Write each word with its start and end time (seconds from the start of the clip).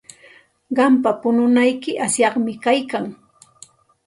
Qampa 0.77 1.11
pununayki 1.21 1.91
asyaqmi 2.05 2.53
kaykan. 2.63 3.05